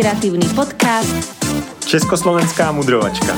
[0.00, 1.12] inšpiratívny podcast
[1.84, 3.36] Československá mudrovačka.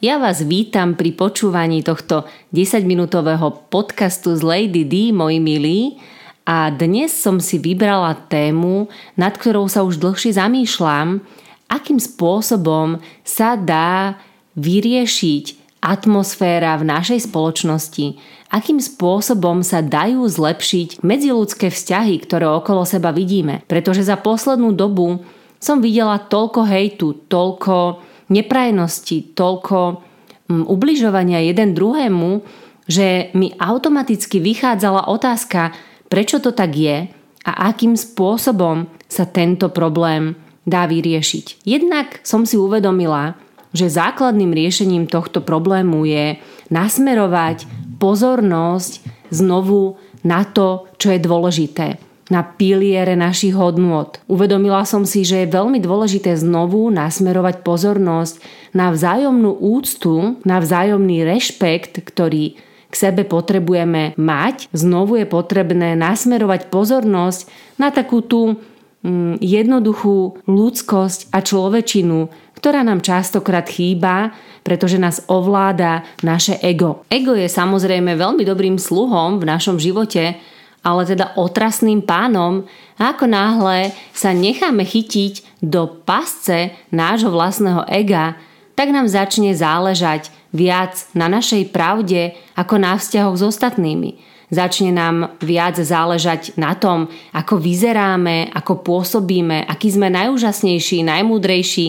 [0.00, 2.24] Ja vás vítam pri počúvaní tohto
[2.56, 6.00] 10-minútového podcastu z Lady D, moji milí.
[6.48, 8.88] A dnes som si vybrala tému,
[9.20, 11.20] nad ktorou sa už dlhšie zamýšľam,
[11.68, 14.16] akým spôsobom sa dá
[14.56, 18.18] vyriešiť atmosféra v našej spoločnosti,
[18.50, 23.62] akým spôsobom sa dajú zlepšiť medziludské vzťahy, ktoré okolo seba vidíme.
[23.70, 25.22] Pretože za poslednú dobu
[25.62, 28.02] som videla toľko hejtu, toľko
[28.34, 30.02] neprajnosti, toľko
[30.50, 32.42] mm, ubližovania jeden druhému,
[32.90, 35.70] že mi automaticky vychádzala otázka,
[36.10, 37.06] prečo to tak je
[37.46, 40.34] a akým spôsobom sa tento problém
[40.66, 41.62] dá vyriešiť.
[41.62, 43.38] Jednak som si uvedomila,
[43.76, 46.40] že základným riešením tohto problému je
[46.72, 47.68] nasmerovať
[48.00, 51.86] pozornosť znovu na to, čo je dôležité
[52.26, 54.18] na piliere našich hodnôt.
[54.26, 58.42] Uvedomila som si, že je veľmi dôležité znovu nasmerovať pozornosť
[58.74, 62.58] na vzájomnú úctu, na vzájomný rešpekt, ktorý
[62.90, 64.66] k sebe potrebujeme mať.
[64.74, 67.46] Znovu je potrebné nasmerovať pozornosť
[67.78, 68.58] na takú tú
[69.06, 74.32] mm, jednoduchú ľudskosť a človečinu, ktorá nám častokrát chýba,
[74.64, 77.06] pretože nás ovláda naše ego.
[77.06, 80.34] Ego je samozrejme veľmi dobrým sluhom v našom živote,
[80.82, 82.66] ale teda otrasným pánom,
[82.98, 88.38] ako náhle sa necháme chytiť do pasce nášho vlastného ega,
[88.78, 95.34] tak nám začne záležať viac na našej pravde ako na vzťahoch s ostatnými Začne nám
[95.42, 101.86] viac záležať na tom, ako vyzeráme, ako pôsobíme, aký sme najúžasnejší, najmúdrejší,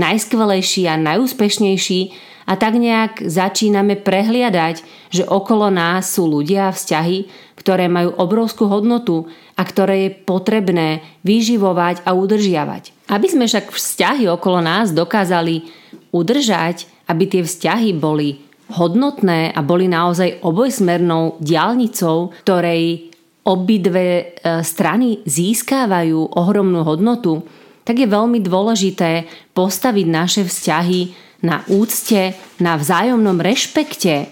[0.00, 2.00] najskvelejší a najúspešnejší
[2.48, 4.80] a tak nejak začíname prehliadať,
[5.12, 7.28] že okolo nás sú ľudia a vzťahy,
[7.60, 13.12] ktoré majú obrovskú hodnotu a ktoré je potrebné vyživovať a udržiavať.
[13.12, 15.68] Aby sme však vzťahy okolo nás dokázali
[16.08, 23.08] udržať, aby tie vzťahy boli hodnotné a boli naozaj obojsmernou diálnicou, ktorej
[23.48, 24.24] obidve e,
[24.60, 27.40] strany získávajú ohromnú hodnotu,
[27.88, 29.24] tak je veľmi dôležité
[29.56, 31.00] postaviť naše vzťahy
[31.40, 34.28] na úcte, na vzájomnom rešpekte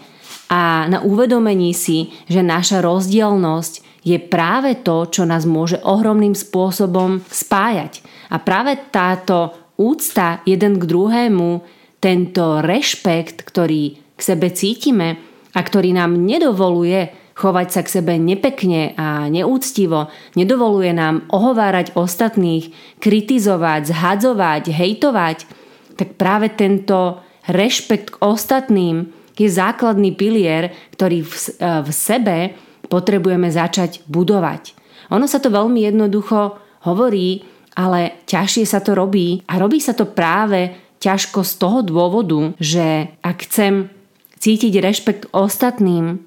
[0.52, 7.24] a na uvedomení si, že naša rozdielnosť je práve to, čo nás môže ohromným spôsobom
[7.26, 8.04] spájať.
[8.30, 11.64] A práve táto úcta jeden k druhému,
[11.98, 15.20] tento rešpekt, ktorý k sebe cítime
[15.52, 20.08] a ktorý nám nedovoluje chovať sa k sebe nepekne a neúctivo,
[20.40, 25.38] nedovoluje nám ohovárať ostatných, kritizovať, zhadzovať, hejtovať,
[26.00, 32.36] tak práve tento rešpekt k ostatným je základný pilier, ktorý v, v sebe
[32.88, 34.72] potrebujeme začať budovať.
[35.12, 36.56] Ono sa to veľmi jednoducho
[36.88, 37.44] hovorí,
[37.76, 40.72] ale ťažšie sa to robí a robí sa to práve
[41.04, 43.92] ťažko z toho dôvodu, že ak chcem
[44.40, 46.22] cítiť rešpekt ostatným,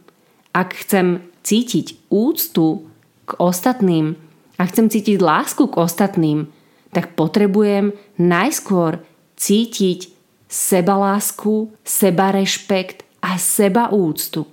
[0.54, 2.90] ak chcem cítiť úctu
[3.26, 4.18] k ostatným
[4.58, 6.50] a chcem cítiť lásku k ostatným,
[6.90, 9.00] tak potrebujem najskôr
[9.38, 10.10] cítiť
[10.50, 14.50] sebalásku, sebarešpekt a sebaúctu.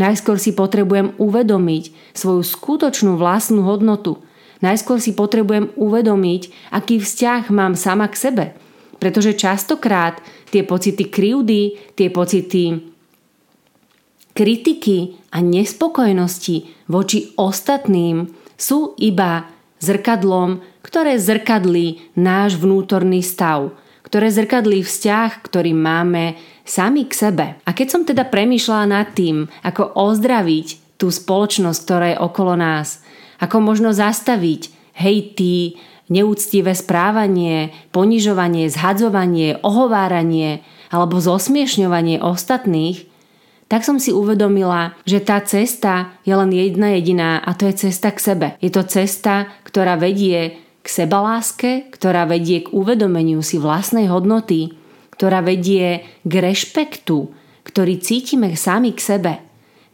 [0.00, 4.22] Najskôr si potrebujem uvedomiť svoju skutočnú vlastnú hodnotu.
[4.64, 8.44] Najskôr si potrebujem uvedomiť, aký vzťah mám sama k sebe.
[8.96, 12.89] Pretože častokrát tie pocity krivdy, tie pocity
[14.32, 18.30] kritiky a nespokojnosti voči ostatným
[18.60, 19.48] sú iba
[19.80, 23.72] zrkadlom, ktoré zrkadlí náš vnútorný stav,
[24.04, 26.36] ktoré zrkadlí vzťah, ktorý máme
[26.66, 27.46] sami k sebe.
[27.64, 33.00] A keď som teda premýšľala nad tým, ako ozdraviť tú spoločnosť, ktorá je okolo nás,
[33.40, 35.80] ako možno zastaviť hejty,
[36.12, 40.60] neúctivé správanie, ponižovanie, zhadzovanie, ohováranie
[40.90, 43.09] alebo zosmiešňovanie ostatných,
[43.70, 48.10] tak som si uvedomila, že tá cesta je len jedna jediná a to je cesta
[48.10, 48.48] k sebe.
[48.58, 54.74] Je to cesta, ktorá vedie k sebaláske, ktorá vedie k uvedomeniu si vlastnej hodnoty,
[55.14, 57.30] ktorá vedie k rešpektu,
[57.62, 59.32] ktorý cítime sami k sebe,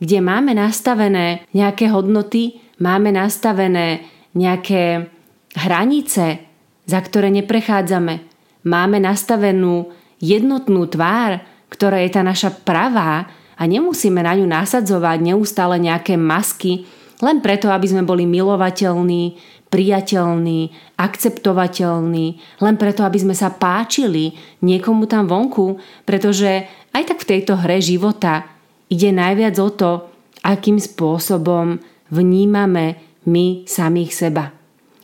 [0.00, 5.12] kde máme nastavené nejaké hodnoty, máme nastavené nejaké
[5.52, 6.40] hranice,
[6.88, 8.24] za ktoré neprechádzame.
[8.64, 15.80] Máme nastavenú jednotnú tvár, ktorá je tá naša pravá, a nemusíme na ňu nasadzovať neustále
[15.80, 16.84] nejaké masky,
[17.24, 19.40] len preto, aby sme boli milovateľní,
[19.72, 20.60] priateľní,
[21.00, 22.26] akceptovateľní,
[22.60, 27.80] len preto, aby sme sa páčili niekomu tam vonku, pretože aj tak v tejto hre
[27.80, 28.44] života
[28.92, 29.90] ide najviac o to,
[30.44, 31.80] akým spôsobom
[32.12, 34.54] vnímame my samých seba.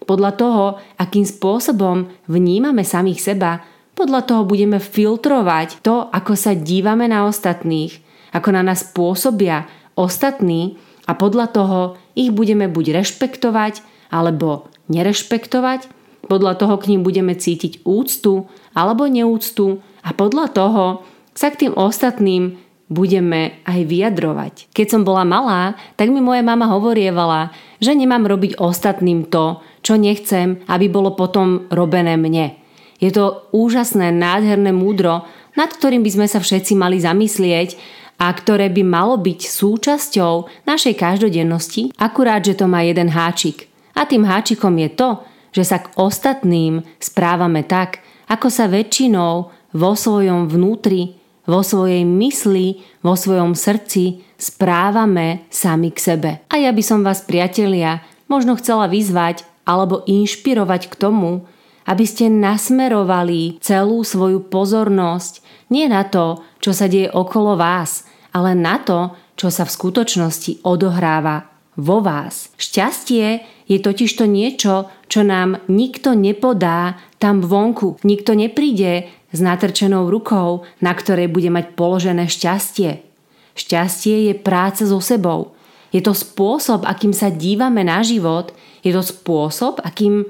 [0.02, 0.64] podľa toho,
[0.98, 3.62] akým spôsobom vnímame samých seba,
[3.94, 10.80] podľa toho budeme filtrovať to, ako sa dívame na ostatných, ako na nás pôsobia ostatní
[11.06, 11.80] a podľa toho
[12.16, 15.88] ich budeme buď rešpektovať alebo nerešpektovať,
[16.26, 20.84] podľa toho k ním budeme cítiť úctu alebo neúctu a podľa toho
[21.32, 22.60] sa k tým ostatným
[22.92, 24.54] budeme aj vyjadrovať.
[24.76, 27.48] Keď som bola malá, tak mi moja mama hovorievala,
[27.80, 32.60] že nemám robiť ostatným to, čo nechcem, aby bolo potom robené mne.
[33.00, 35.24] Je to úžasné, nádherné múdro,
[35.56, 37.74] nad ktorým by sme sa všetci mali zamyslieť
[38.22, 43.66] a ktoré by malo byť súčasťou našej každodennosti, akurát, že to má jeden háčik.
[43.98, 45.10] A tým háčikom je to,
[45.50, 47.98] že sa k ostatným správame tak,
[48.30, 51.18] ako sa väčšinou vo svojom vnútri,
[51.50, 56.30] vo svojej mysli, vo svojom srdci správame sami k sebe.
[56.46, 61.42] A ja by som vás, priatelia, možno chcela vyzvať alebo inšpirovať k tomu,
[61.82, 65.42] aby ste nasmerovali celú svoju pozornosť
[65.72, 70.64] nie na to, čo sa deje okolo vás, ale na to, čo sa v skutočnosti
[70.64, 72.52] odohráva vo vás.
[72.60, 77.96] Šťastie je totiž to niečo, čo nám nikto nepodá tam vonku.
[78.04, 83.00] Nikto nepríde s natrčenou rukou, na ktorej bude mať položené šťastie.
[83.56, 85.56] Šťastie je práca so sebou.
[85.92, 90.24] Je to spôsob, akým sa dívame na život, je to spôsob, akým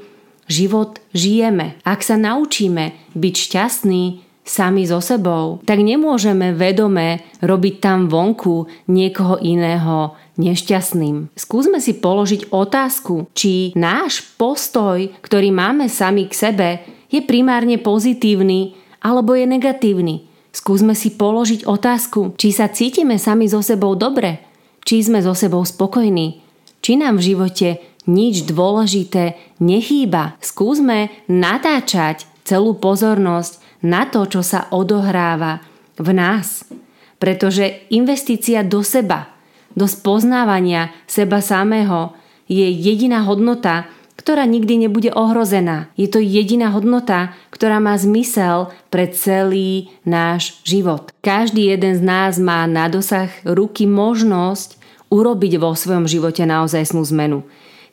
[0.51, 1.79] život žijeme.
[1.87, 4.05] Ak sa naučíme byť šťastní
[4.43, 11.31] sami so sebou, tak nemôžeme vedome robiť tam vonku niekoho iného nešťastným.
[11.39, 16.69] Skúsme si položiť otázku, či náš postoj, ktorý máme sami k sebe,
[17.13, 18.75] je primárne pozitívny
[19.05, 20.27] alebo je negatívny.
[20.53, 24.43] Skúsme si položiť otázku, či sa cítime sami so sebou dobre,
[24.85, 26.45] či sme so sebou spokojní,
[26.85, 27.69] či nám v živote
[28.05, 30.35] nič dôležité nechýba.
[30.43, 35.61] Skúsme natáčať celú pozornosť na to, čo sa odohráva
[35.99, 36.65] v nás.
[37.19, 39.31] Pretože investícia do seba,
[39.75, 42.15] do spoznávania seba samého
[42.51, 43.87] je jediná hodnota,
[44.19, 45.91] ktorá nikdy nebude ohrozená.
[45.99, 51.11] Je to jediná hodnota, ktorá má zmysel pre celý náš život.
[51.27, 54.79] Každý jeden z nás má na dosah ruky možnosť
[55.11, 57.43] urobiť vo svojom živote naozajstnú zmenu.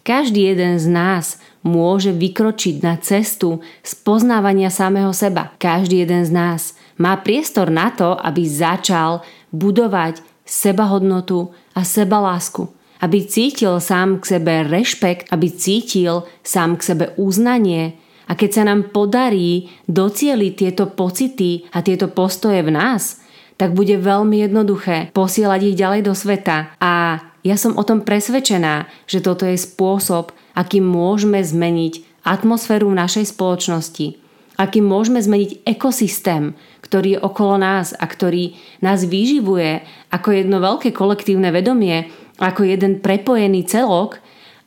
[0.06, 5.52] Každý jeden z nás môže vykročiť na cestu spoznávania samého seba.
[5.60, 6.62] Každý jeden z nás
[7.00, 12.68] má priestor na to, aby začal budovať sebahodnotu a sebalásku.
[13.00, 17.96] Aby cítil sám k sebe rešpekt, aby cítil sám k sebe uznanie.
[18.28, 23.24] A keď sa nám podarí docieliť tieto pocity a tieto postoje v nás,
[23.60, 28.90] tak bude veľmi jednoduché posielať ich ďalej do sveta a ja som o tom presvedčená,
[29.08, 34.20] že toto je spôsob, akým môžeme zmeniť atmosféru v našej spoločnosti,
[34.60, 36.52] akým môžeme zmeniť ekosystém,
[36.84, 43.00] ktorý je okolo nás a ktorý nás vyživuje ako jedno veľké kolektívne vedomie, ako jeden
[43.00, 44.20] prepojený celok.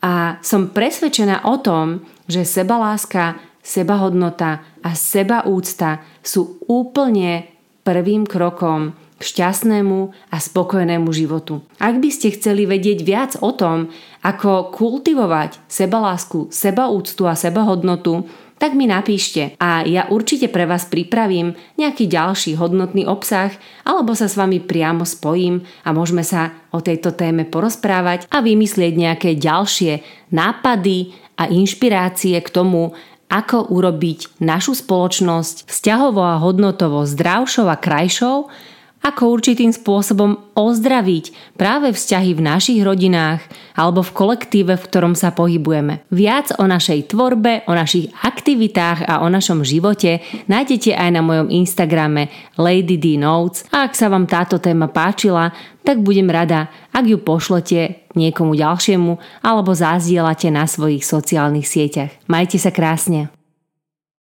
[0.03, 7.47] A som presvedčená o tom, že sebaláska, sebahodnota a sebaúcta sú úplne
[7.87, 9.99] prvým krokom šťastnému
[10.31, 11.63] a spokojnému životu.
[11.79, 13.89] Ak by ste chceli vedieť viac o tom,
[14.23, 18.27] ako kultivovať sebalásku, sebaúctu a sebahodnotu,
[18.63, 23.51] tak mi napíšte a ja určite pre vás pripravím nejaký ďalší hodnotný obsah
[23.83, 28.95] alebo sa s vami priamo spojím a môžeme sa o tejto téme porozprávať a vymyslieť
[28.95, 31.11] nejaké ďalšie nápady
[31.43, 32.95] a inšpirácie k tomu,
[33.27, 38.47] ako urobiť našu spoločnosť vzťahovo a hodnotovo zdravšou a krajšou
[39.03, 43.43] ako určitým spôsobom ozdraviť práve vzťahy v našich rodinách
[43.75, 46.07] alebo v kolektíve, v ktorom sa pohybujeme.
[46.15, 51.51] Viac o našej tvorbe, o našich aktivitách a o našom živote nájdete aj na mojom
[51.51, 55.51] Instagrame Lady D Notes a ak sa vám táto téma páčila,
[55.83, 62.15] tak budem rada, ak ju pošlete niekomu ďalšiemu alebo zazdielate na svojich sociálnych sieťach.
[62.31, 63.35] Majte sa krásne.